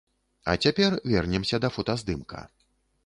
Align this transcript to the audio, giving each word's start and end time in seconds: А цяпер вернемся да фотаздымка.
А 0.43 0.55
цяпер 0.63 0.95
вернемся 1.11 1.59
да 1.67 1.73
фотаздымка. 1.77 2.41